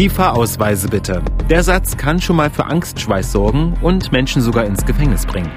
[0.00, 1.22] Die Fahrausweise bitte.
[1.50, 5.50] Der Satz kann schon mal für Angstschweiß sorgen und Menschen sogar ins Gefängnis bringen.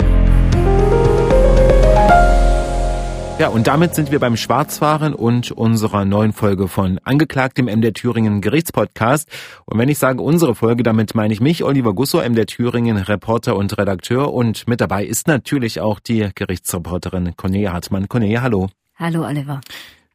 [3.40, 7.93] Ja, und damit sind wir beim Schwarzfahren und unserer neuen Folge von Angeklagt im MDR
[7.93, 9.29] Thüringen Gerichtspodcast.
[9.64, 13.55] Und wenn ich sage unsere Folge, damit meine ich mich, Oliver Gusso, MDR Thüringen Reporter
[13.55, 14.34] und Redakteur.
[14.34, 18.10] Und mit dabei ist natürlich auch die Gerichtsreporterin Cornelia Hartmann.
[18.10, 18.68] Cornelia, hallo.
[18.98, 19.62] Hallo, Oliver.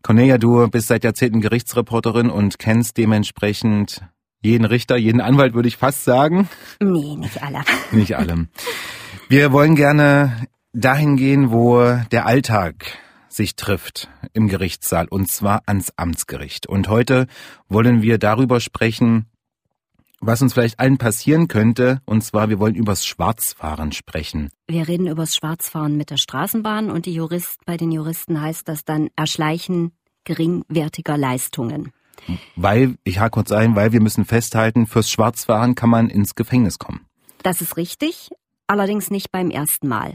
[0.03, 4.03] Cornelia, du bist seit Jahrzehnten Gerichtsreporterin und kennst dementsprechend
[4.41, 6.49] jeden Richter, jeden Anwalt, würde ich fast sagen.
[6.81, 7.61] Nee, nicht alle.
[7.93, 8.49] Nicht alle.
[9.29, 12.99] Wir wollen gerne dahin gehen, wo der Alltag
[13.29, 16.67] sich trifft im Gerichtssaal und zwar ans Amtsgericht.
[16.67, 17.27] Und heute
[17.69, 19.27] wollen wir darüber sprechen,
[20.21, 24.51] was uns vielleicht allen passieren könnte, und zwar wir wollen übers Schwarzfahren sprechen.
[24.67, 28.85] Wir reden übers Schwarzfahren mit der Straßenbahn und die Jurist, bei den Juristen heißt das
[28.85, 29.93] dann Erschleichen
[30.25, 31.93] geringwertiger Leistungen.
[32.57, 36.79] Weil, ich hake kurz ein, weil wir müssen festhalten, fürs Schwarzfahren kann man ins Gefängnis
[36.79, 37.07] kommen.
[37.43, 38.31] Das ist richtig,
[38.67, 40.15] allerdings nicht beim ersten Mal.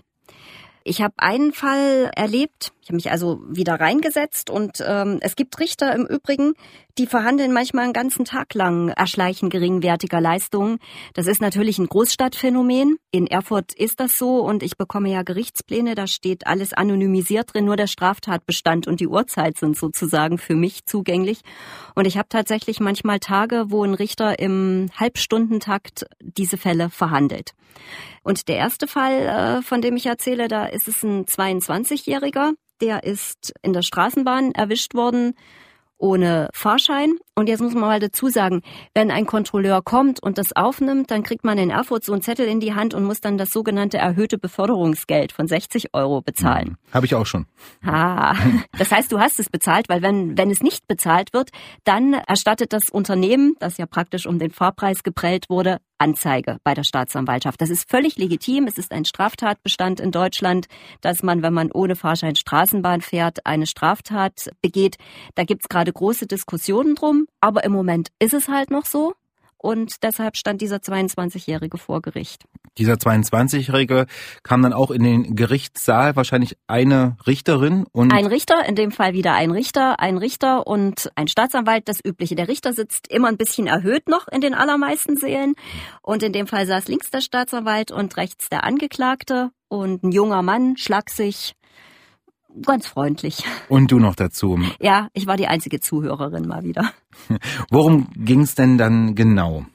[0.85, 5.57] Ich habe einen Fall erlebt, ich habe mich also wieder reingesetzt und ähm, es gibt
[5.57, 6.55] Richter im Übrigen,
[6.97, 10.79] die verhandeln manchmal einen ganzen Tag lang Erschleichen geringwertiger Leistungen.
[11.13, 12.97] Das ist natürlich ein Großstadtphänomen.
[13.11, 17.63] In Erfurt ist das so und ich bekomme ja Gerichtspläne, da steht alles anonymisiert drin,
[17.63, 21.39] nur der Straftatbestand und die Uhrzeit sind sozusagen für mich zugänglich.
[21.95, 27.53] Und ich habe tatsächlich manchmal Tage, wo ein Richter im Halbstundentakt diese Fälle verhandelt.
[28.23, 33.03] Und der erste Fall, äh, von dem ich erzähle, da ist es ein 22-Jähriger, der
[33.03, 35.35] ist in der Straßenbahn erwischt worden
[36.03, 37.17] ohne Fahrschein.
[37.33, 38.61] Und jetzt muss man mal dazu sagen,
[38.93, 42.45] wenn ein Kontrolleur kommt und das aufnimmt, dann kriegt man in Erfurt so einen Zettel
[42.45, 46.77] in die Hand und muss dann das sogenannte erhöhte Beförderungsgeld von 60 Euro bezahlen.
[46.89, 46.93] Mhm.
[46.93, 47.45] Habe ich auch schon.
[47.85, 48.35] Ah,
[48.77, 51.49] das heißt, du hast es bezahlt, weil wenn, wenn es nicht bezahlt wird,
[51.85, 56.83] dann erstattet das Unternehmen, das ja praktisch um den Fahrpreis geprellt wurde, Anzeige bei der
[56.83, 57.61] Staatsanwaltschaft.
[57.61, 58.67] Das ist völlig legitim.
[58.67, 60.67] Es ist ein Straftatbestand in Deutschland,
[60.99, 64.97] dass man, wenn man ohne Fahrschein Straßenbahn fährt, eine Straftat begeht.
[65.35, 69.13] Da gibt's gerade große Diskussionen drum, aber im Moment ist es halt noch so
[69.63, 72.43] und deshalb stand dieser 22-Jährige vor Gericht.
[72.77, 74.07] Dieser 22-Jährige
[74.43, 78.11] kam dann auch in den Gerichtssaal, wahrscheinlich eine Richterin und.
[78.11, 82.35] Ein Richter, in dem Fall wieder ein Richter, ein Richter und ein Staatsanwalt, das übliche.
[82.35, 85.55] Der Richter sitzt immer ein bisschen erhöht noch in den allermeisten Sälen
[86.01, 90.41] und in dem Fall saß links der Staatsanwalt und rechts der Angeklagte und ein junger
[90.41, 91.55] Mann, schlagsig,
[92.61, 93.43] ganz freundlich.
[93.69, 94.59] Und du noch dazu.
[94.79, 96.91] Ja, ich war die einzige Zuhörerin mal wieder.
[97.69, 99.65] Worum ging's denn dann genau?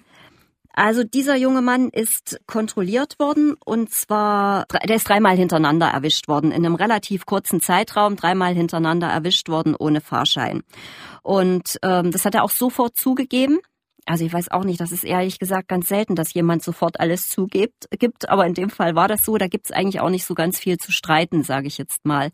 [0.78, 6.52] Also dieser junge Mann ist kontrolliert worden und zwar, der ist dreimal hintereinander erwischt worden,
[6.52, 10.62] in einem relativ kurzen Zeitraum, dreimal hintereinander erwischt worden ohne Fahrschein.
[11.22, 13.58] Und ähm, das hat er auch sofort zugegeben.
[14.08, 17.28] Also ich weiß auch nicht, das ist ehrlich gesagt ganz selten, dass jemand sofort alles
[17.28, 20.34] zugibt, gibt, aber in dem Fall war das so, da gibt's eigentlich auch nicht so
[20.34, 22.30] ganz viel zu streiten, sage ich jetzt mal.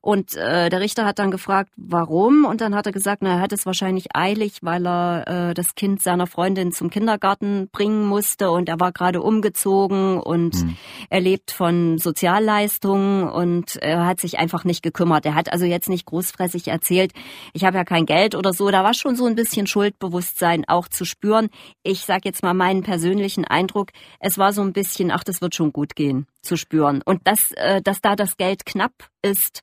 [0.00, 2.44] Und äh, der Richter hat dann gefragt, warum?
[2.44, 5.76] Und dann hat er gesagt, na, er hat es wahrscheinlich eilig, weil er äh, das
[5.76, 10.76] Kind seiner Freundin zum Kindergarten bringen musste und er war gerade umgezogen und hm.
[11.08, 15.24] er lebt von Sozialleistungen und er hat sich einfach nicht gekümmert.
[15.24, 17.12] Er hat also jetzt nicht großfressig erzählt,
[17.52, 20.88] ich habe ja kein Geld oder so, da war schon so ein bisschen Schuldbewusstsein auch
[20.88, 21.48] zu spüren.
[21.84, 25.54] Ich sage jetzt mal meinen persönlichen Eindruck, es war so ein bisschen, ach, das wird
[25.54, 27.02] schon gut gehen, zu spüren.
[27.04, 29.62] Und dass, äh, dass da das Geld knapp ist,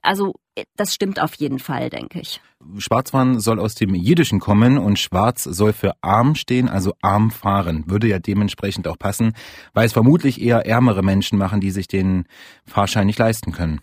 [0.00, 0.34] also
[0.76, 2.40] das stimmt auf jeden Fall, denke ich.
[2.78, 7.84] Schwarzfahren soll aus dem Jiddischen kommen und schwarz soll für arm stehen, also arm fahren.
[7.86, 9.34] Würde ja dementsprechend auch passen,
[9.74, 12.24] weil es vermutlich eher ärmere Menschen machen, die sich den
[12.64, 13.80] Fahrschein nicht leisten können.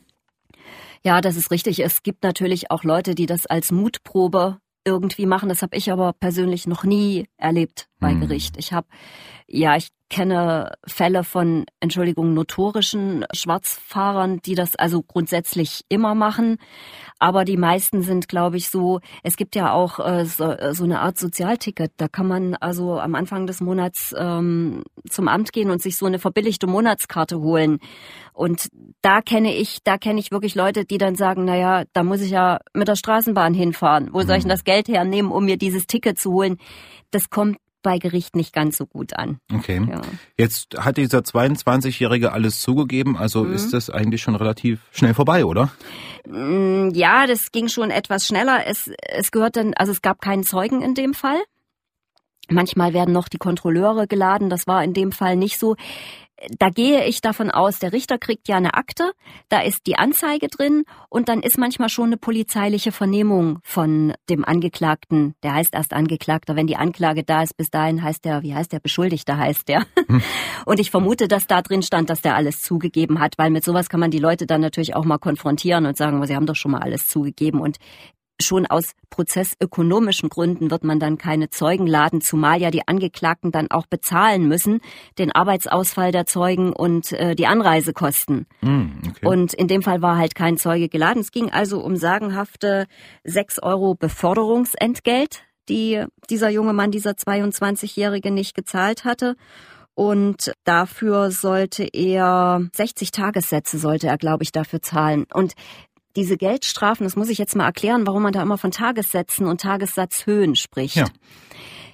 [1.04, 1.80] Ja, das ist richtig.
[1.80, 5.50] Es gibt natürlich auch Leute, die das als Mutprobe irgendwie machen.
[5.50, 8.20] Das habe ich aber persönlich noch nie erlebt bei hm.
[8.20, 8.58] Gericht.
[8.58, 8.88] Ich habe,
[9.48, 16.58] ja, ich kenne Fälle von, Entschuldigung, notorischen Schwarzfahrern, die das also grundsätzlich immer machen.
[17.18, 21.00] Aber die meisten sind, glaube ich, so, es gibt ja auch äh, so, so, eine
[21.00, 21.94] Art Sozialticket.
[21.96, 26.08] Da kann man also am Anfang des Monats ähm, zum Amt gehen und sich so
[26.08, 27.80] eine verbilligte Monatskarte holen.
[28.34, 28.68] Und
[29.02, 32.32] da kenne ich, da kenne ich wirklich Leute, die dann sagen, naja, da muss ich
[32.32, 34.10] ja mit der Straßenbahn hinfahren.
[34.12, 34.56] Wo soll ich denn mhm.
[34.56, 36.58] das Geld hernehmen, um mir dieses Ticket zu holen?
[37.12, 39.40] Das kommt bei Gericht nicht ganz so gut an.
[39.54, 39.82] Okay.
[39.90, 40.02] Ja.
[40.38, 43.54] Jetzt hat dieser 22-Jährige alles zugegeben, also mhm.
[43.54, 45.72] ist das eigentlich schon relativ schnell vorbei, oder?
[46.28, 48.66] Mm, ja, das ging schon etwas schneller.
[48.66, 51.42] Es, es gehört dann, also es gab keinen Zeugen in dem Fall.
[52.50, 55.76] Manchmal werden noch die Kontrolleure geladen, das war in dem Fall nicht so.
[56.58, 59.12] Da gehe ich davon aus, der Richter kriegt ja eine Akte,
[59.50, 64.46] da ist die Anzeige drin und dann ist manchmal schon eine polizeiliche Vernehmung von dem
[64.46, 65.36] Angeklagten.
[65.44, 67.58] Der heißt erst Angeklagter, wenn die Anklage da ist.
[67.58, 69.86] Bis dahin heißt der, wie heißt der, Beschuldigter heißt der.
[70.08, 70.22] Hm.
[70.66, 73.90] Und ich vermute, dass da drin stand, dass der alles zugegeben hat, weil mit sowas
[73.90, 76.72] kann man die Leute dann natürlich auch mal konfrontieren und sagen, sie haben doch schon
[76.72, 77.60] mal alles zugegeben.
[77.60, 77.78] Und
[78.42, 83.70] Schon aus prozessökonomischen Gründen wird man dann keine Zeugen laden, zumal ja die Angeklagten dann
[83.72, 84.82] auch bezahlen müssen,
[85.18, 88.48] den Arbeitsausfall der Zeugen und äh, die Anreisekosten.
[88.62, 89.26] Mm, okay.
[89.26, 91.22] Und in dem Fall war halt kein Zeuge geladen.
[91.22, 92.88] Es ging also um sagenhafte
[93.24, 99.36] sechs Euro Beförderungsentgelt, die dieser junge Mann, dieser 22-Jährige nicht gezahlt hatte.
[99.94, 105.26] Und dafür sollte er 60 Tagessätze sollte er, glaube ich, dafür zahlen.
[105.34, 105.54] Und
[106.16, 109.62] diese Geldstrafen, das muss ich jetzt mal erklären, warum man da immer von Tagessätzen und
[109.62, 110.96] Tagessatzhöhen spricht.
[110.96, 111.06] Ja.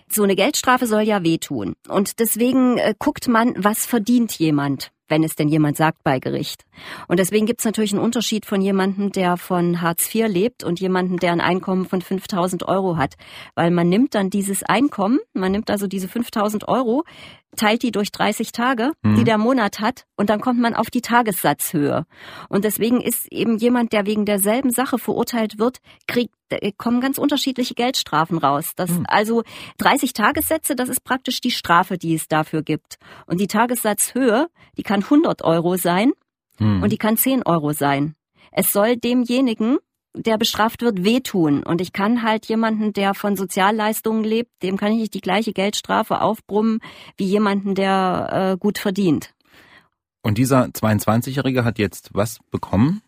[0.10, 1.75] So eine Geldstrafe soll ja wehtun.
[1.88, 6.66] Und deswegen äh, guckt man, was verdient jemand wenn es denn jemand sagt bei Gericht.
[7.08, 10.80] Und deswegen gibt es natürlich einen Unterschied von jemandem, der von Hartz IV lebt und
[10.80, 13.16] jemandem, der ein Einkommen von 5000 Euro hat.
[13.56, 17.04] Weil man nimmt dann dieses Einkommen, man nimmt also diese 5000 Euro,
[17.57, 19.18] teilt die durch 30 Tage, mhm.
[19.18, 22.06] die der Monat hat, und dann kommt man auf die Tagessatzhöhe.
[22.48, 26.33] Und deswegen ist eben jemand, der wegen derselben Sache verurteilt wird, kriegt
[26.77, 28.71] kommen ganz unterschiedliche Geldstrafen raus.
[28.75, 29.06] Das mhm.
[29.09, 29.44] also
[29.80, 32.98] 30 Tagessätze, das ist praktisch die Strafe, die es dafür gibt.
[33.25, 36.13] Und die Tagessatzhöhe, die kann 100 Euro sein
[36.59, 36.83] mhm.
[36.83, 38.15] und die kann 10 Euro sein.
[38.51, 39.77] Es soll demjenigen,
[40.18, 41.64] der bestraft wird, wehtun.
[41.64, 45.54] Und ich kann halt jemanden, der von Sozialleistungen lebt, dem kann ich nicht die gleiche
[45.54, 46.80] Geldstrafe aufbrummen
[47.18, 49.34] wie jemanden, der äh, gut verdient.
[50.22, 53.02] Und dieser 22-Jährige hat jetzt was bekommen?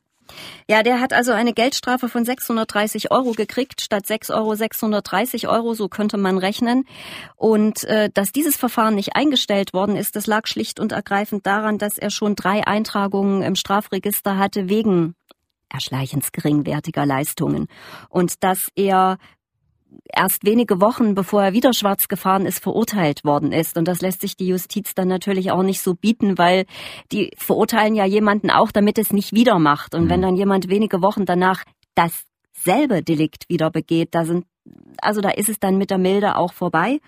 [0.70, 5.74] Ja, der hat also eine Geldstrafe von 630 Euro gekriegt, statt 6 Euro 630 Euro,
[5.74, 6.86] so könnte man rechnen.
[7.36, 11.78] Und äh, dass dieses Verfahren nicht eingestellt worden ist, das lag schlicht und ergreifend daran,
[11.78, 15.16] dass er schon drei Eintragungen im Strafregister hatte wegen
[15.70, 17.68] Erschleichens geringwertiger Leistungen
[18.10, 19.18] und dass er
[20.14, 23.78] erst wenige Wochen bevor er wieder schwarz gefahren ist, verurteilt worden ist.
[23.78, 26.66] Und das lässt sich die Justiz dann natürlich auch nicht so bieten, weil
[27.12, 29.96] die verurteilen ja jemanden auch, damit es nicht wieder macht.
[29.96, 30.10] Und mhm.
[30.10, 31.64] wenn dann jemand wenige Wochen danach
[31.96, 34.46] dasselbe Delikt wieder begeht, da sind
[35.02, 37.00] also da ist es dann mit der Milde auch vorbei.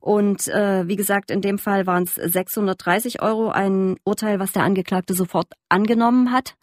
[0.00, 4.62] Und äh, wie gesagt, in dem Fall waren es 630 Euro, ein Urteil, was der
[4.62, 6.54] Angeklagte sofort angenommen hat.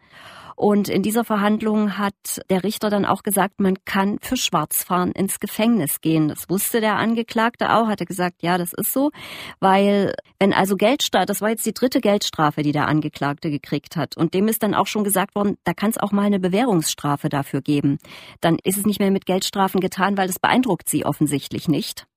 [0.58, 5.40] Und in dieser Verhandlung hat der Richter dann auch gesagt, man kann für Schwarzfahren ins
[5.40, 6.30] Gefängnis gehen.
[6.30, 9.12] Das wusste der Angeklagte auch, hatte gesagt, ja, das ist so,
[9.60, 14.18] weil wenn also Geldstrafe, das war jetzt die dritte Geldstrafe, die der Angeklagte gekriegt hat.
[14.18, 17.30] Und dem ist dann auch schon gesagt worden, da kann es auch mal eine Bewährungsstrafe
[17.30, 18.00] dafür geben.
[18.42, 22.08] Dann ist es nicht mehr mit Geldstrafen getan, weil das beeindruckt sie offensichtlich nicht.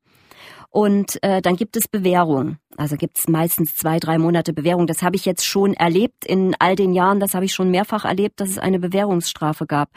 [0.71, 2.59] Und äh, dann gibt es Bewährung.
[2.77, 4.87] Also gibt es meistens zwei, drei Monate Bewährung.
[4.87, 7.19] Das habe ich jetzt schon erlebt in all den Jahren.
[7.19, 9.91] Das habe ich schon mehrfach erlebt, dass es eine Bewährungsstrafe gab.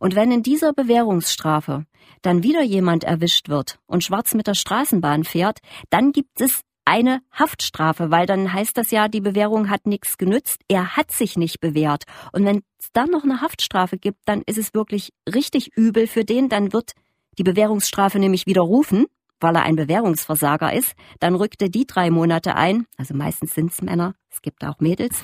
[0.00, 1.86] Und wenn in dieser Bewährungsstrafe
[2.22, 7.20] dann wieder jemand erwischt wird und schwarz mit der Straßenbahn fährt, dann gibt es eine
[7.32, 11.60] Haftstrafe, weil dann heißt das ja, die Bewährung hat nichts genützt, er hat sich nicht
[11.60, 12.04] bewährt.
[12.32, 16.24] Und wenn es dann noch eine Haftstrafe gibt, dann ist es wirklich richtig übel für
[16.24, 16.92] den, dann wird
[17.38, 19.06] die Bewährungsstrafe nämlich widerrufen
[19.40, 23.72] weil er ein Bewährungsversager ist, dann rückt er die drei Monate ein, also meistens sind
[23.72, 25.22] es Männer, es gibt auch Mädels,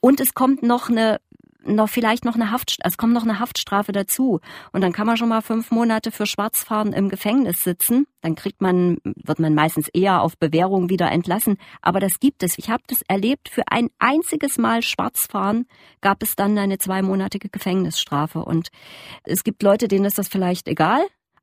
[0.00, 1.20] und es kommt noch eine
[1.64, 4.40] noch vielleicht noch eine Haft, es kommt noch eine Haftstrafe dazu
[4.72, 8.06] und dann kann man schon mal fünf Monate für Schwarzfahren im Gefängnis sitzen.
[8.22, 11.56] Dann kriegt man, wird man meistens eher auf Bewährung wieder entlassen.
[11.80, 12.58] Aber das gibt es.
[12.58, 13.48] Ich habe das erlebt.
[13.48, 15.66] Für ein einziges Mal Schwarzfahren
[16.00, 18.68] gab es dann eine zweimonatige Gefängnisstrafe und
[19.24, 21.00] es gibt Leute, denen ist das vielleicht egal.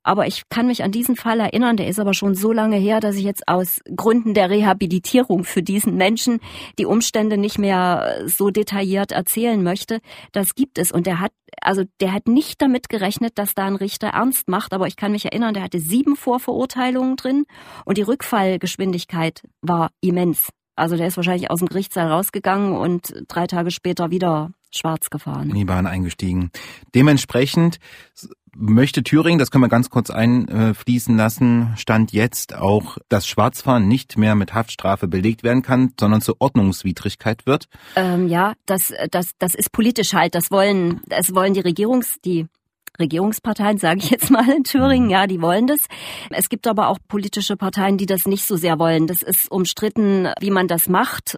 [0.07, 3.01] Aber ich kann mich an diesen Fall erinnern, der ist aber schon so lange her,
[3.01, 6.39] dass ich jetzt aus Gründen der Rehabilitierung für diesen Menschen
[6.79, 9.99] die Umstände nicht mehr so detailliert erzählen möchte.
[10.31, 10.93] Das gibt es.
[10.93, 14.71] Und der hat, also der hat nicht damit gerechnet, dass da ein Richter ernst macht.
[14.71, 17.43] Aber ich kann mich erinnern, der hatte sieben Vorverurteilungen drin
[17.83, 20.47] und die Rückfallgeschwindigkeit war immens.
[20.77, 25.49] Also der ist wahrscheinlich aus dem Gerichtssaal rausgegangen und drei Tage später wieder schwarz gefahren.
[25.49, 26.51] In die Bahn eingestiegen.
[26.95, 27.79] Dementsprechend
[28.57, 34.17] möchte Thüringen, das können wir ganz kurz einfließen lassen, stand jetzt auch, dass Schwarzfahren nicht
[34.17, 37.67] mehr mit Haftstrafe belegt werden kann, sondern zur Ordnungswidrigkeit wird?
[37.95, 40.35] Ähm, ja, das, das, das ist politisch halt.
[40.35, 42.47] Das wollen, das wollen die Regierungs, die
[42.99, 45.11] Regierungsparteien, sage ich jetzt mal in Thüringen, mhm.
[45.11, 45.85] ja, die wollen das.
[46.29, 49.07] Es gibt aber auch politische Parteien, die das nicht so sehr wollen.
[49.07, 51.37] Das ist umstritten, wie man das macht.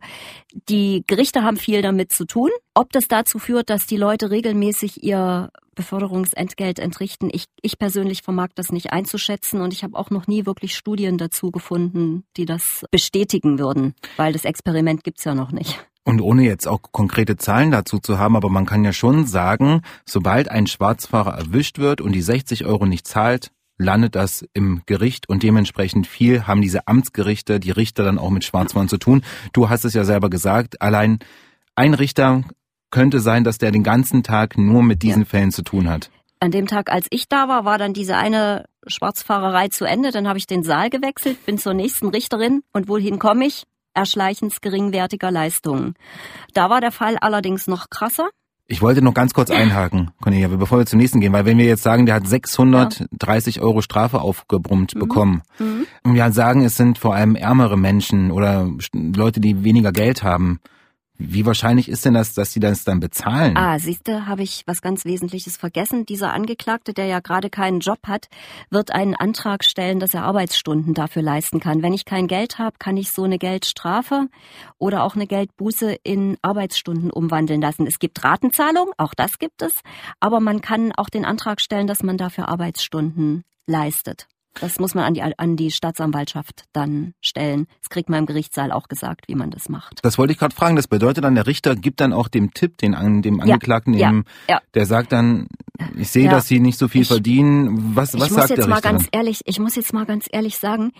[0.69, 2.49] Die Gerichte haben viel damit zu tun.
[2.73, 5.49] Ob das dazu führt, dass die Leute regelmäßig ihr
[5.79, 7.29] Beförderungsentgelt entrichten.
[7.31, 11.17] Ich, ich persönlich vermag das nicht einzuschätzen und ich habe auch noch nie wirklich Studien
[11.17, 15.79] dazu gefunden, die das bestätigen würden, weil das Experiment gibt's ja noch nicht.
[16.03, 19.81] Und ohne jetzt auch konkrete Zahlen dazu zu haben, aber man kann ja schon sagen,
[20.05, 25.29] sobald ein Schwarzfahrer erwischt wird und die 60 Euro nicht zahlt, landet das im Gericht
[25.29, 29.23] und dementsprechend viel haben diese Amtsgerichte, die Richter dann auch mit Schwarzfahren zu tun.
[29.53, 31.19] Du hast es ja selber gesagt, allein
[31.75, 32.43] ein Richter
[32.91, 35.27] könnte sein, dass der den ganzen Tag nur mit diesen ja.
[35.27, 36.09] Fällen zu tun hat.
[36.39, 40.11] An dem Tag, als ich da war, war dann diese eine Schwarzfahrerei zu Ende.
[40.11, 43.63] Dann habe ich den Saal gewechselt, bin zur nächsten Richterin und wohin komme ich?
[43.93, 45.95] Erschleichens geringwertiger Leistungen.
[46.53, 48.29] Da war der Fall allerdings noch krasser.
[48.71, 51.65] Ich wollte noch ganz kurz einhaken, Cornelia, bevor wir zum nächsten gehen, weil wenn wir
[51.65, 53.61] jetzt sagen, der hat 630 ja.
[53.63, 54.99] Euro Strafe aufgebrummt mhm.
[54.99, 55.87] bekommen, mhm.
[56.03, 60.59] und wir sagen, es sind vor allem ärmere Menschen oder Leute, die weniger Geld haben,
[61.21, 63.57] wie wahrscheinlich ist denn das, dass sie das dann bezahlen?
[63.57, 66.05] Ah, siehste, habe ich was ganz Wesentliches vergessen.
[66.05, 68.29] Dieser Angeklagte, der ja gerade keinen Job hat,
[68.69, 71.83] wird einen Antrag stellen, dass er Arbeitsstunden dafür leisten kann.
[71.83, 74.27] Wenn ich kein Geld habe, kann ich so eine Geldstrafe
[74.77, 77.85] oder auch eine Geldbuße in Arbeitsstunden umwandeln lassen.
[77.85, 79.81] Es gibt Ratenzahlung, auch das gibt es,
[80.21, 84.27] aber man kann auch den Antrag stellen, dass man dafür Arbeitsstunden leistet.
[84.59, 87.67] Das muss man an die, an die Staatsanwaltschaft dann stellen.
[87.81, 89.99] Das kriegt man im Gerichtssaal auch gesagt, wie man das macht.
[90.01, 90.75] Das wollte ich gerade fragen.
[90.75, 94.25] Das bedeutet dann, der Richter gibt dann auch dem Tipp, den dem Angeklagten, ja, dem,
[94.49, 95.47] ja, der sagt dann,
[95.95, 97.95] ich sehe, ja, dass Sie nicht so viel ich, verdienen.
[97.95, 98.91] Was, was sagt der Richter?
[98.91, 100.91] Mal ehrlich, ich muss jetzt mal ganz ehrlich sagen,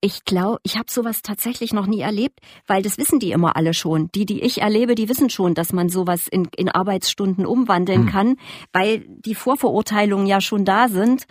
[0.00, 3.72] ich glaube, ich habe sowas tatsächlich noch nie erlebt, weil das wissen die immer alle
[3.72, 4.08] schon.
[4.14, 8.08] Die, die ich erlebe, die wissen schon, dass man sowas in, in Arbeitsstunden umwandeln hm.
[8.08, 8.36] kann,
[8.72, 11.26] weil die Vorverurteilungen ja schon da sind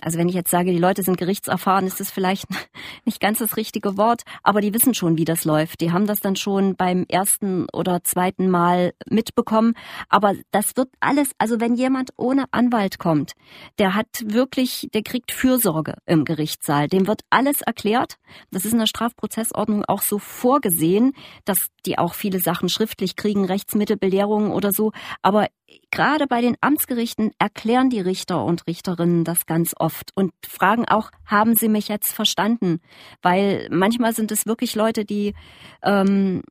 [0.00, 2.46] also wenn ich jetzt sage, die Leute sind gerichtserfahren, ist das vielleicht
[3.04, 5.80] nicht ganz das richtige Wort, aber die wissen schon, wie das läuft.
[5.80, 9.74] Die haben das dann schon beim ersten oder zweiten Mal mitbekommen.
[10.08, 13.32] Aber das wird alles, also wenn jemand ohne Anwalt kommt,
[13.78, 16.88] der hat wirklich, der kriegt Fürsorge im Gerichtssaal.
[16.88, 18.16] Dem wird alles erklärt.
[18.50, 21.12] Das ist in der Strafprozessordnung auch so vorgesehen,
[21.44, 24.92] dass die auch viele Sachen schriftlich kriegen, Rechtsmittelbelehrungen oder so.
[25.22, 25.48] Aber
[25.90, 29.83] gerade bei den Amtsgerichten erklären die Richter und Richterinnen das ganz oft
[30.14, 32.80] und fragen auch, haben Sie mich jetzt verstanden?
[33.22, 35.34] Weil manchmal sind es wirklich Leute, die,
[35.82, 36.42] ähm,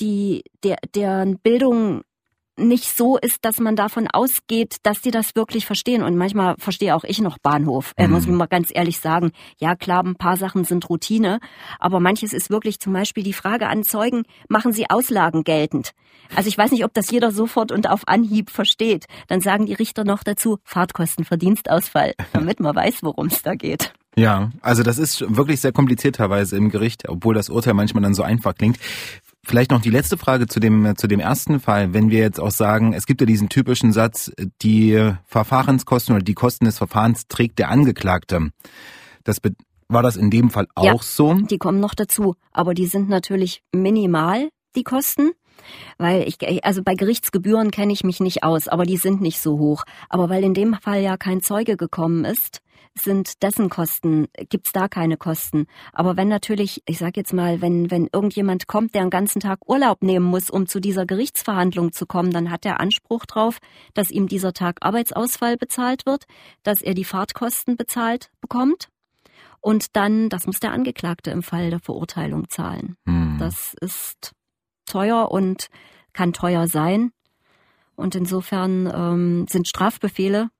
[0.00, 2.02] die der, deren Bildung
[2.58, 6.02] nicht so ist, dass man davon ausgeht, dass die das wirklich verstehen.
[6.02, 9.32] Und manchmal verstehe auch ich noch Bahnhof, äh, muss ich mal ganz ehrlich sagen.
[9.58, 11.40] Ja, klar, ein paar Sachen sind Routine,
[11.78, 15.92] aber manches ist wirklich zum Beispiel die Frage an Zeugen, machen sie Auslagen geltend?
[16.34, 19.06] Also ich weiß nicht, ob das jeder sofort und auf Anhieb versteht.
[19.28, 23.92] Dann sagen die Richter noch dazu, Fahrtkosten, Verdienstausfall, damit man weiß, worum es da geht.
[24.16, 28.14] Ja, also das ist wirklich sehr kompliziert teilweise im Gericht, obwohl das Urteil manchmal dann
[28.14, 28.78] so einfach klingt.
[29.48, 31.94] Vielleicht noch die letzte Frage zu dem, zu dem ersten Fall.
[31.94, 36.34] Wenn wir jetzt auch sagen, es gibt ja diesen typischen Satz, die Verfahrenskosten oder die
[36.34, 38.50] Kosten des Verfahrens trägt der Angeklagte.
[39.24, 39.38] Das
[39.88, 41.32] war das in dem Fall auch ja, so?
[41.32, 45.30] Die kommen noch dazu, aber die sind natürlich minimal, die Kosten.
[45.96, 46.36] Weil ich,
[46.66, 49.84] also bei Gerichtsgebühren kenne ich mich nicht aus, aber die sind nicht so hoch.
[50.10, 52.60] Aber weil in dem Fall ja kein Zeuge gekommen ist,
[53.02, 55.66] sind dessen Kosten, gibt's da keine Kosten.
[55.92, 59.68] Aber wenn natürlich, ich sag jetzt mal, wenn, wenn irgendjemand kommt, der einen ganzen Tag
[59.68, 63.58] Urlaub nehmen muss, um zu dieser Gerichtsverhandlung zu kommen, dann hat er Anspruch drauf,
[63.94, 66.24] dass ihm dieser Tag Arbeitsausfall bezahlt wird,
[66.62, 68.88] dass er die Fahrtkosten bezahlt bekommt.
[69.60, 72.96] Und dann, das muss der Angeklagte im Fall der Verurteilung zahlen.
[73.06, 73.36] Hm.
[73.38, 74.32] Das ist
[74.86, 75.68] teuer und
[76.12, 77.10] kann teuer sein.
[77.96, 80.50] Und insofern ähm, sind Strafbefehle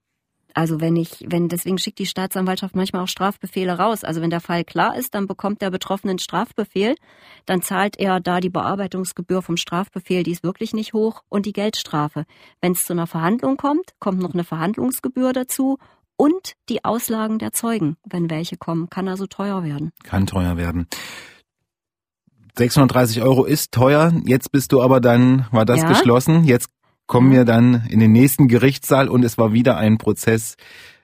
[0.58, 4.02] also wenn ich, wenn, deswegen schickt die Staatsanwaltschaft manchmal auch Strafbefehle raus.
[4.02, 6.96] Also wenn der Fall klar ist, dann bekommt der Betroffene einen Strafbefehl,
[7.46, 11.52] dann zahlt er da die Bearbeitungsgebühr vom Strafbefehl, die ist wirklich nicht hoch, und die
[11.52, 12.24] Geldstrafe.
[12.60, 15.78] Wenn es zu einer Verhandlung kommt, kommt noch eine Verhandlungsgebühr dazu
[16.16, 19.92] und die Auslagen der Zeugen, wenn welche kommen, kann also teuer werden.
[20.02, 20.88] Kann teuer werden.
[22.56, 24.12] 630 Euro ist teuer.
[24.24, 25.88] Jetzt bist du aber dann, war das ja.
[25.88, 26.42] geschlossen.
[26.42, 26.68] Jetzt
[27.08, 30.56] kommen wir dann in den nächsten Gerichtssaal und es war wieder ein Prozess.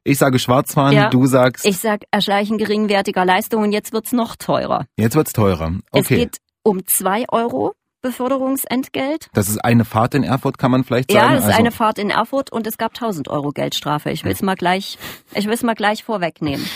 [0.05, 1.65] Ich sage Schwarzfahren, ja, du sagst.
[1.65, 4.87] Ich sag Erschleichen geringwertiger Leistungen, jetzt wird's noch teurer.
[4.97, 5.73] Jetzt wird's teurer.
[5.91, 6.01] Okay.
[6.01, 9.29] Es geht um zwei Euro Beförderungsentgelt.
[9.33, 11.25] Das ist eine Fahrt in Erfurt, kann man vielleicht sagen?
[11.25, 14.11] Ja, das ist also eine Fahrt in Erfurt und es gab 1000 Euro Geldstrafe.
[14.11, 14.99] Ich will es mal gleich,
[15.35, 16.67] ich will es mal gleich vorwegnehmen.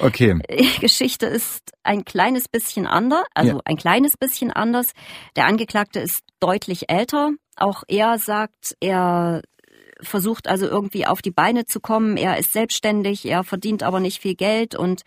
[0.00, 0.40] Okay.
[0.50, 3.60] Die Geschichte ist ein kleines bisschen anders, also ja.
[3.64, 4.88] ein kleines bisschen anders.
[5.36, 7.30] Der Angeklagte ist deutlich älter.
[7.56, 9.42] Auch er sagt, er
[10.02, 12.16] versucht also irgendwie auf die Beine zu kommen.
[12.16, 15.02] Er ist selbstständig, er verdient aber nicht viel Geld und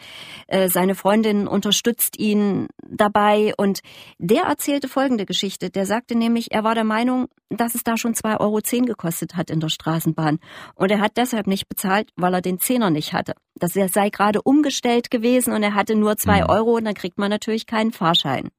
[0.47, 3.53] äh, seine Freundin unterstützt ihn dabei.
[3.57, 3.81] Und
[4.17, 5.69] der erzählte folgende Geschichte.
[5.69, 9.35] Der sagte nämlich, er war der Meinung, dass es da schon zwei Euro zehn gekostet
[9.35, 10.39] hat in der Straßenbahn.
[10.73, 13.33] Und er hat deshalb nicht bezahlt, weil er den Zehner nicht hatte.
[13.55, 16.49] Das sei gerade umgestellt gewesen und er hatte nur zwei mhm.
[16.49, 18.49] Euro und dann kriegt man natürlich keinen Fahrschein.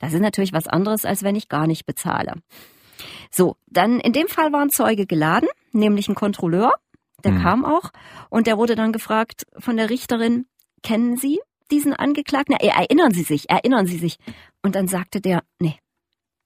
[0.00, 2.34] Das ist natürlich was anderes, als wenn ich gar nicht bezahle.
[3.30, 6.72] So, dann in dem Fall war ein Zeuge geladen, nämlich ein Kontrolleur,
[7.24, 7.42] der mhm.
[7.42, 7.90] kam auch
[8.30, 10.46] und der wurde dann gefragt von der Richterin,
[10.82, 12.54] kennen Sie diesen Angeklagten?
[12.56, 14.18] Erinnern Sie sich, erinnern Sie sich.
[14.62, 15.78] Und dann sagte der, nee,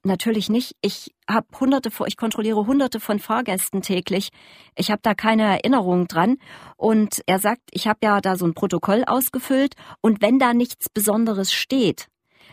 [0.05, 0.77] natürlich nicht.
[0.81, 4.31] Ich habe hunderte, ich kontrolliere hunderte von Fahrgästen täglich.
[4.77, 6.37] Ich habe da keine Erinnerung dran.
[6.77, 10.89] Und er sagt, ich habe ja da so ein Protokoll ausgefüllt und wenn da nichts
[10.89, 12.09] Besonderes steht,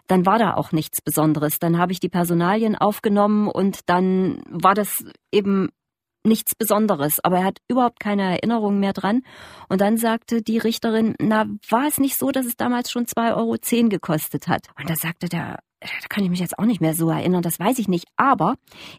[0.07, 1.59] dann war da auch nichts Besonderes.
[1.59, 5.69] Dann habe ich die Personalien aufgenommen und dann war das eben
[6.25, 9.21] nichts Besonderes, aber er hat überhaupt keine Erinnerung mehr dran.
[9.69, 13.35] Und dann sagte die Richterin, na, war es nicht so, dass es damals schon 2,10
[13.35, 14.67] Euro gekostet hat?
[14.77, 17.59] Und da sagte der, da kann ich mich jetzt auch nicht mehr so erinnern, das
[17.59, 18.05] weiß ich nicht.
[18.15, 18.55] Aber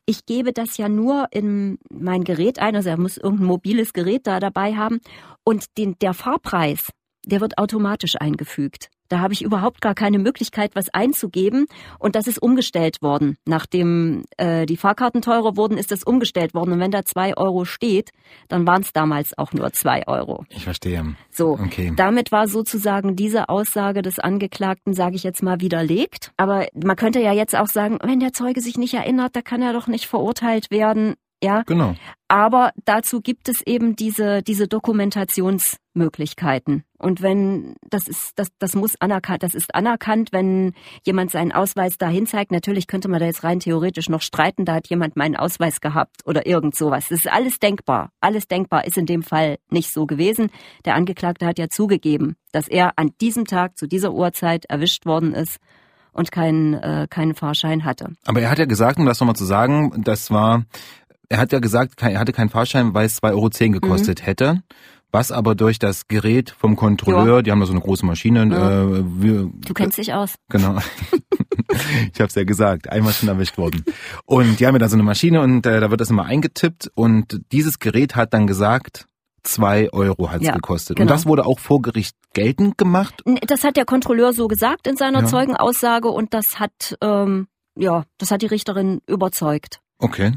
[0.07, 4.27] ich gebe das ja nur in mein Gerät ein, also er muss irgendein mobiles Gerät
[4.27, 5.01] da dabei haben.
[5.45, 6.91] Und den, der Fahrpreis,
[7.25, 8.89] der wird automatisch eingefügt.
[9.09, 11.67] Da habe ich überhaupt gar keine Möglichkeit, was einzugeben.
[11.99, 13.37] Und das ist umgestellt worden.
[13.45, 16.73] Nachdem äh, die Fahrkarten teurer wurden, ist das umgestellt worden.
[16.73, 18.11] Und wenn da zwei Euro steht,
[18.49, 20.45] dann waren es damals auch nur zwei Euro.
[20.49, 21.15] Ich verstehe.
[21.31, 21.93] So, okay.
[21.97, 26.33] damit war sozusagen diese Aussage des Angeklagten, sage ich jetzt mal, widerlegt.
[26.37, 29.63] Aber man könnte ja jetzt auch sagen, wenn der Zeuge sich nicht erinnert, da kann
[29.63, 31.15] er doch nicht verurteilt werden.
[31.43, 31.95] Ja, genau.
[32.29, 36.83] Aber dazu gibt es eben diese, diese Dokumentationsmöglichkeiten.
[36.99, 40.73] Und wenn, das ist, das, das muss anerkannt, das ist anerkannt, wenn
[41.05, 42.53] jemand seinen Ausweis dahin zeigt.
[42.53, 46.23] Natürlich könnte man da jetzt rein theoretisch noch streiten, da hat jemand meinen Ausweis gehabt
[46.25, 47.09] oder irgend sowas.
[47.11, 48.11] Das ist alles denkbar.
[48.21, 50.51] Alles denkbar ist in dem Fall nicht so gewesen.
[50.85, 55.35] Der Angeklagte hat ja zugegeben, dass er an diesem Tag zu dieser Uhrzeit erwischt worden
[55.35, 55.59] ist
[56.17, 58.09] und keinen, äh, keinen Fahrschein hatte.
[58.25, 60.65] Aber er hat ja gesagt, um das nochmal zu sagen, das war
[61.29, 64.25] er hat ja gesagt, er hatte keinen Fahrschein, weil es 2,10 Euro gekostet mhm.
[64.25, 64.63] hätte.
[65.13, 67.43] Was aber durch das Gerät vom Kontrolleur, ja.
[67.43, 68.47] die haben da so eine große Maschine.
[68.51, 68.83] Ja.
[68.83, 70.35] Äh, wir, du kennst dich aus.
[70.49, 70.77] Genau.
[72.13, 73.85] ich habe es ja gesagt, einmal schon erwischt worden.
[74.25, 76.91] Und die haben ja da so eine Maschine und äh, da wird das immer eingetippt
[76.95, 79.07] und dieses Gerät hat dann gesagt,
[79.45, 80.97] zwei Euro hat's ja, gekostet.
[80.97, 81.05] Genau.
[81.05, 83.23] Und das wurde auch vor Gericht geltend gemacht?
[83.47, 85.27] Das hat der Kontrolleur so gesagt in seiner ja.
[85.27, 89.81] Zeugenaussage und das hat, ähm, ja, das hat die Richterin überzeugt.
[89.99, 90.33] Okay.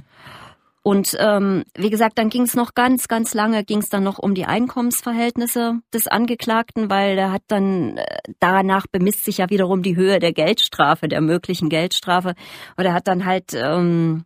[0.82, 4.18] Und ähm, wie gesagt, dann ging es noch ganz, ganz lange, ging es dann noch
[4.18, 8.06] um die Einkommensverhältnisse des Angeklagten, weil er hat dann, äh,
[8.39, 12.34] danach bemisst sich ja wiederum die Höhe der Geldstrafe, der möglichen Geldstrafe.
[12.78, 14.26] Und er hat dann halt ähm,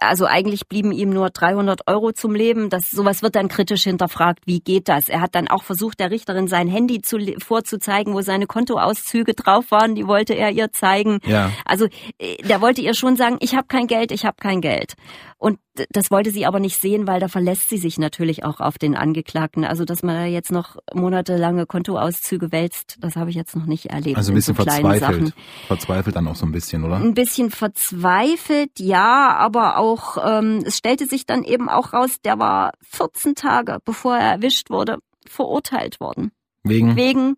[0.00, 2.70] also eigentlich blieben ihm nur 300 Euro zum Leben.
[2.70, 4.40] Das, sowas wird dann kritisch hinterfragt.
[4.44, 5.08] Wie geht das?
[5.08, 9.70] Er hat dann auch versucht, der Richterin sein Handy zu, vorzuzeigen, wo seine Kontoauszüge drauf
[9.70, 9.94] waren.
[9.94, 11.20] Die wollte er ihr zeigen.
[11.24, 11.52] Ja.
[11.64, 11.86] Also,
[12.18, 14.94] äh, der wollte ihr schon sagen, ich habe kein Geld, ich habe kein Geld.
[15.38, 15.58] Und
[15.90, 18.96] das wollte sie aber nicht sehen, weil da verlässt sie sich natürlich auch auf den
[18.96, 19.64] Angeklagten.
[19.64, 23.86] Also, dass man da jetzt noch monatelange Kontoauszüge wälzt, das habe ich jetzt noch nicht
[23.86, 24.16] erlebt.
[24.16, 25.34] Also ein bisschen so verzweifelt.
[25.66, 26.96] Verzweifelt dann auch so ein bisschen, oder?
[26.96, 32.38] Ein bisschen verzweifelt, ja, aber auch, ähm, es stellte sich dann eben auch raus, der
[32.38, 36.32] war 14 Tage, bevor er erwischt wurde, verurteilt worden.
[36.62, 36.96] Wegen?
[36.96, 37.36] Wegen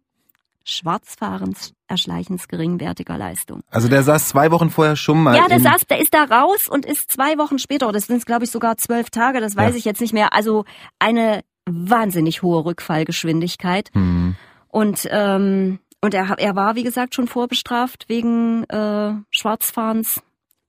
[0.63, 3.63] Schwarzfahrens, Erschleichens geringwertiger Leistung.
[3.71, 5.37] Also der saß zwei Wochen vorher schon mal.
[5.37, 8.45] Ja, der saß, der ist da raus und ist zwei Wochen später, das sind glaube
[8.45, 9.79] ich sogar zwölf Tage, das weiß ja.
[9.79, 10.33] ich jetzt nicht mehr.
[10.35, 10.65] Also
[10.99, 13.91] eine wahnsinnig hohe Rückfallgeschwindigkeit.
[13.95, 14.37] Mhm.
[14.69, 20.23] Und ähm, und er, er war, wie gesagt, schon vorbestraft wegen äh, Schwarzfahrens.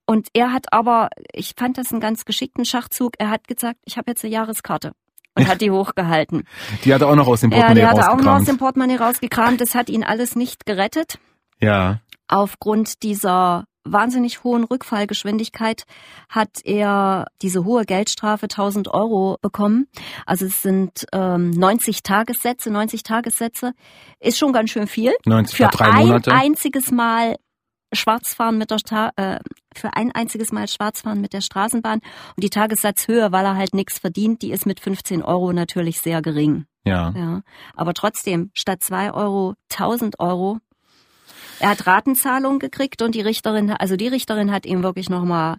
[0.07, 3.97] Und er hat aber, ich fand das einen ganz geschickten Schachzug, er hat gesagt, ich
[3.97, 4.93] habe jetzt eine Jahreskarte
[5.39, 6.43] und hat die hochgehalten.
[6.85, 8.45] Die hat er auch noch aus dem Portemonnaie Ja, die hat er auch noch aus
[8.45, 9.59] dem Portemonnaie rausgekramt.
[9.61, 11.19] Das hat ihn alles nicht gerettet.
[11.59, 11.99] Ja.
[12.27, 15.83] Aufgrund dieser wahnsinnig hohen Rückfallgeschwindigkeit
[16.29, 19.87] hat er diese hohe Geldstrafe 1000 Euro bekommen.
[20.25, 23.73] Also es sind ähm, 90 Tagessätze, 90 Tagessätze
[24.19, 25.13] ist schon ganz schön viel.
[25.25, 26.31] 90 für drei Monate.
[26.31, 27.37] ein einziges Mal
[27.93, 29.39] Schwarzfahren mit der Sta äh,
[29.75, 31.99] für ein einziges Mal Schwarzfahren mit der Straßenbahn
[32.35, 36.21] und die Tagessatzhöhe, weil er halt nichts verdient, die ist mit 15 Euro natürlich sehr
[36.21, 36.65] gering.
[36.85, 37.13] Ja.
[37.15, 37.41] ja.
[37.75, 40.59] Aber trotzdem, statt zwei Euro 1000 Euro.
[41.59, 45.57] Er hat Ratenzahlung gekriegt und die Richterin, also die Richterin hat ihm wirklich nochmal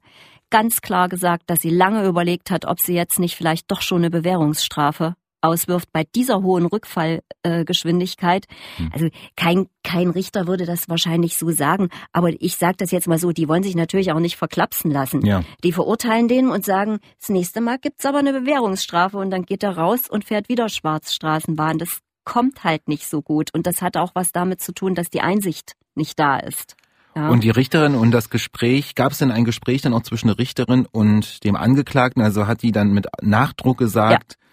[0.49, 3.99] ganz klar gesagt, dass sie lange überlegt hat, ob sie jetzt nicht vielleicht doch schon
[3.99, 8.47] eine Bewährungsstrafe auswirft bei dieser hohen Rückfallgeschwindigkeit.
[8.47, 8.91] Äh, hm.
[8.93, 13.19] Also kein, kein Richter würde das wahrscheinlich so sagen, aber ich sage das jetzt mal
[13.19, 15.25] so, die wollen sich natürlich auch nicht verklapsen lassen.
[15.25, 15.43] Ja.
[15.65, 19.63] Die verurteilen den und sagen, das nächste Mal gibt's aber eine Bewährungsstrafe und dann geht
[19.63, 21.79] er raus und fährt wieder Schwarzstraßenbahn.
[21.79, 25.11] Das kommt halt nicht so gut und das hat auch was damit zu tun, dass
[25.11, 26.77] die Einsicht nicht da ist.
[27.17, 27.29] Ja.
[27.29, 30.39] Und die Richterin und das Gespräch, gab es denn ein Gespräch dann auch zwischen der
[30.39, 32.23] Richterin und dem Angeklagten?
[32.23, 34.47] Also hat die dann mit Nachdruck gesagt, ja.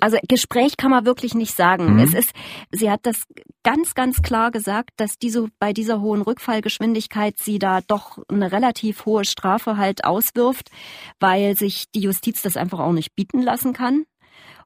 [0.00, 1.94] Also Gespräch kann man wirklich nicht sagen.
[1.94, 1.98] Mhm.
[2.00, 2.32] Es ist,
[2.70, 3.24] sie hat das
[3.62, 9.04] ganz, ganz klar gesagt, dass diese bei dieser hohen Rückfallgeschwindigkeit sie da doch eine relativ
[9.06, 10.70] hohe Strafe halt auswirft,
[11.18, 14.04] weil sich die Justiz das einfach auch nicht bieten lassen kann.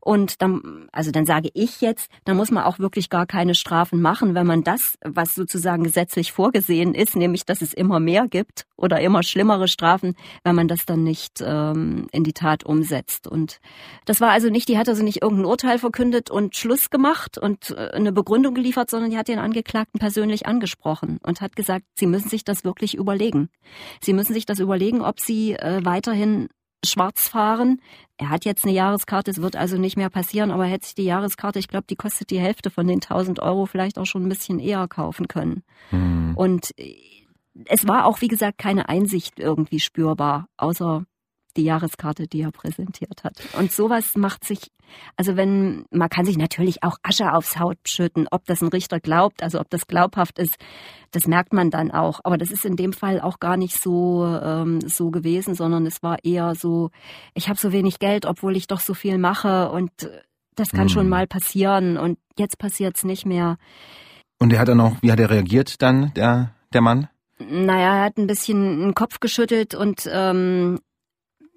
[0.05, 4.03] Und dann, also dann sage ich jetzt, da muss man auch wirklich gar keine Strafen
[4.03, 8.67] machen, wenn man das, was sozusagen gesetzlich vorgesehen ist, nämlich dass es immer mehr gibt
[8.77, 10.15] oder immer schlimmere Strafen,
[10.45, 13.27] wenn man das dann nicht ähm, in die Tat umsetzt.
[13.27, 13.61] Und
[14.05, 17.71] das war also nicht, die hat also nicht irgendein Urteil verkündet und Schluss gemacht und
[17.71, 22.07] äh, eine Begründung geliefert, sondern die hat den Angeklagten persönlich angesprochen und hat gesagt, sie
[22.07, 23.49] müssen sich das wirklich überlegen.
[24.03, 26.51] Sie müssen sich das überlegen, ob sie äh, weiterhin
[26.85, 27.81] schwarz fahren.
[28.17, 30.95] Er hat jetzt eine Jahreskarte, es wird also nicht mehr passieren, aber er hätte sich
[30.95, 34.25] die Jahreskarte, ich glaube, die kostet die Hälfte von den 1000 Euro, vielleicht auch schon
[34.25, 35.63] ein bisschen eher kaufen können.
[35.91, 36.33] Mhm.
[36.37, 36.71] Und
[37.67, 41.05] es war auch, wie gesagt, keine Einsicht irgendwie spürbar, außer
[41.57, 43.35] die Jahreskarte, die er präsentiert hat.
[43.59, 44.71] Und sowas macht sich,
[45.17, 49.01] also wenn, man kann sich natürlich auch Asche aufs Haut schütten, ob das ein Richter
[49.01, 50.57] glaubt, also ob das glaubhaft ist,
[51.11, 52.21] das merkt man dann auch.
[52.25, 56.03] Aber das ist in dem Fall auch gar nicht so, ähm, so gewesen, sondern es
[56.03, 56.91] war eher so,
[57.35, 59.91] ich habe so wenig Geld, obwohl ich doch so viel mache und
[60.57, 60.91] das kann mhm.
[60.91, 63.57] schon mal passieren und jetzt passiert's nicht mehr.
[64.39, 67.09] Und er hat dann auch, wie hat er reagiert dann, der, der Mann?
[67.39, 70.79] Naja, er hat ein bisschen den Kopf geschüttelt und ähm,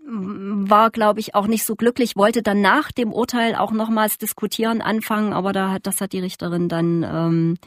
[0.10, 4.82] war, glaube ich, auch nicht so glücklich, wollte dann nach dem Urteil auch nochmals diskutieren
[4.82, 7.58] anfangen, aber da hat, das hat die Richterin dann ähm,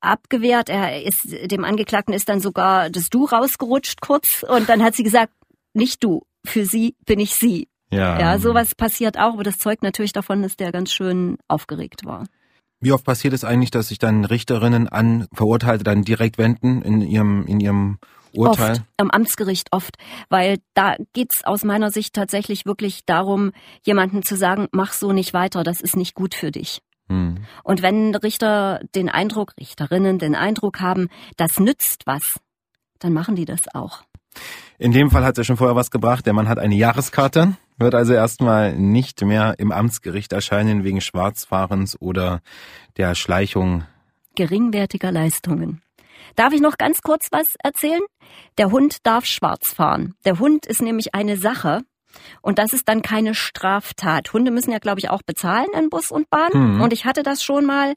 [0.00, 0.70] abgewehrt.
[0.70, 5.02] Er ist, dem Angeklagten ist dann sogar das Du rausgerutscht kurz und dann hat sie
[5.02, 5.32] gesagt,
[5.74, 7.68] nicht du, für sie bin ich sie.
[7.90, 8.18] Ja.
[8.18, 12.24] ja, sowas passiert auch, aber das zeugt natürlich davon, dass der ganz schön aufgeregt war.
[12.82, 17.00] Wie oft passiert es eigentlich, dass sich dann Richterinnen an Verurteilte dann direkt wenden in
[17.00, 17.98] ihrem, in ihrem
[18.32, 18.72] Urteil?
[18.72, 19.96] Oft, am Amtsgericht oft,
[20.28, 23.52] weil da geht's aus meiner Sicht tatsächlich wirklich darum,
[23.84, 26.82] jemanden zu sagen, mach so nicht weiter, das ist nicht gut für dich.
[27.08, 27.44] Hm.
[27.62, 32.40] Und wenn Richter den Eindruck, Richterinnen den Eindruck haben, das nützt was,
[32.98, 34.02] dann machen die das auch.
[34.78, 36.26] In dem Fall hat ja schon vorher was gebracht.
[36.26, 42.00] Der Mann hat eine Jahreskarte, wird also erstmal nicht mehr im Amtsgericht erscheinen wegen Schwarzfahrens
[42.00, 42.40] oder
[42.96, 43.84] der Schleichung
[44.34, 45.82] geringwertiger Leistungen.
[46.36, 48.00] Darf ich noch ganz kurz was erzählen?
[48.58, 50.14] Der Hund darf schwarz fahren.
[50.24, 51.82] Der Hund ist nämlich eine Sache.
[52.40, 54.32] Und das ist dann keine Straftat.
[54.32, 56.50] Hunde müssen ja, glaube ich, auch bezahlen in Bus und Bahn.
[56.52, 56.80] Mhm.
[56.80, 57.94] Und ich hatte das schon mal,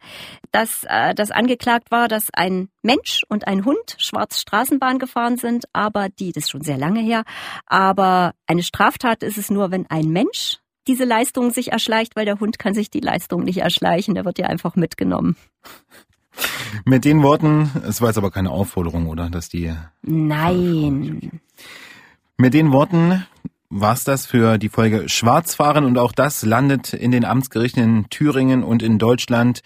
[0.51, 5.65] dass äh, das angeklagt war, dass ein Mensch und ein Hund schwarz Straßenbahn gefahren sind,
[5.73, 7.23] aber die, das ist schon sehr lange her,
[7.65, 12.39] aber eine Straftat ist es nur, wenn ein Mensch diese Leistung sich erschleicht, weil der
[12.39, 15.35] Hund kann sich die Leistung nicht erschleichen, der wird ja einfach mitgenommen.
[16.83, 19.29] Mit den Worten, es war jetzt aber keine Aufforderung, oder?
[19.29, 19.73] Dass die.
[20.01, 21.41] Nein.
[22.37, 23.25] Mit den Worten
[23.69, 28.63] war's das für die Folge Schwarzfahren und auch das landet in den Amtsgerichten in Thüringen
[28.63, 29.61] und in Deutschland.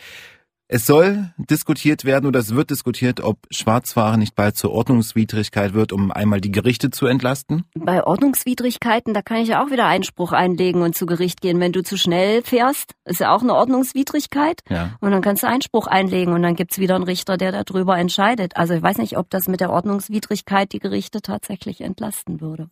[0.72, 5.92] Es soll diskutiert werden oder es wird diskutiert, ob Schwarzfahren nicht bald zur Ordnungswidrigkeit wird,
[5.92, 7.64] um einmal die Gerichte zu entlasten?
[7.74, 11.60] Bei Ordnungswidrigkeiten, da kann ich ja auch wieder Einspruch einlegen und zu Gericht gehen.
[11.60, 14.62] Wenn du zu schnell fährst, ist ja auch eine Ordnungswidrigkeit.
[14.70, 14.92] Ja.
[15.02, 18.56] Und dann kannst du Einspruch einlegen und dann gibt's wieder einen Richter, der darüber entscheidet.
[18.56, 22.70] Also ich weiß nicht, ob das mit der Ordnungswidrigkeit die Gerichte tatsächlich entlasten würde.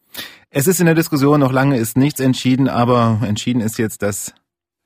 [0.51, 4.35] Es ist in der Diskussion noch lange ist nichts entschieden, aber entschieden ist jetzt, dass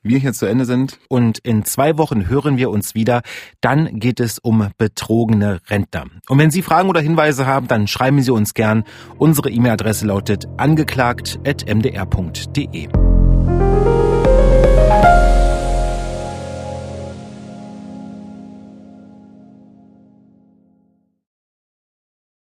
[0.04, 1.00] wir hier zu Ende sind.
[1.10, 3.22] Und in zwei Wochen hören wir uns wieder.
[3.62, 6.06] Dann geht es um betrogene Rentner.
[6.28, 8.84] Und wenn Sie Fragen oder Hinweise haben, dann schreiben Sie uns gern.
[9.18, 13.21] Unsere E-Mail-Adresse lautet angeklagt.mdr.de.